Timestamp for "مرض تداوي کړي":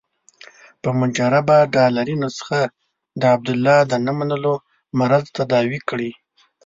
4.99-6.11